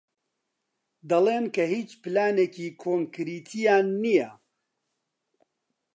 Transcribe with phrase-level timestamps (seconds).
[1.09, 4.29] دەڵێن کە هیچ پلانێکی کۆنکریتییان نییە.